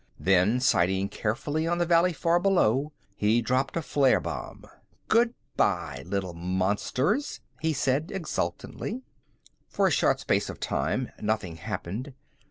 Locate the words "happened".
11.57-12.15